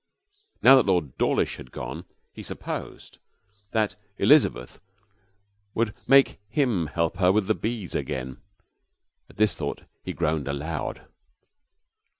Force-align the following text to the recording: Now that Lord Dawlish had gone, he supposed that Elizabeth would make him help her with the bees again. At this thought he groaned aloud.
Now 0.63 0.77
that 0.77 0.87
Lord 0.87 1.15
Dawlish 1.19 1.57
had 1.57 1.69
gone, 1.71 2.05
he 2.33 2.41
supposed 2.41 3.19
that 3.69 3.95
Elizabeth 4.17 4.79
would 5.75 5.93
make 6.07 6.39
him 6.49 6.87
help 6.87 7.17
her 7.17 7.31
with 7.31 7.45
the 7.45 7.53
bees 7.53 7.93
again. 7.93 8.37
At 9.29 9.37
this 9.37 9.53
thought 9.55 9.83
he 10.01 10.13
groaned 10.13 10.47
aloud. 10.47 11.05